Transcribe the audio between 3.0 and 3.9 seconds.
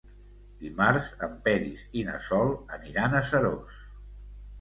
a Seròs.